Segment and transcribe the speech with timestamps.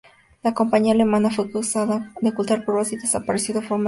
[0.41, 3.79] La compañía alemana fue acusada de ocultar pruebas y desapareció de forma deshonrosa.